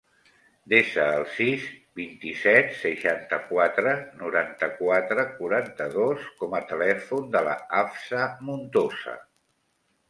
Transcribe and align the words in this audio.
Desa 0.71 1.03
el 1.17 1.25
sis, 1.33 1.67
vint-i-set, 1.99 2.71
seixanta-quatre, 2.79 3.93
noranta-quatre, 4.23 5.27
quaranta-dos 5.37 6.25
com 6.43 6.59
a 6.63 6.67
telèfon 6.75 7.33
de 7.39 7.49
la 7.51 7.57
Hafsa 7.85 8.25
Montosa. 8.51 9.17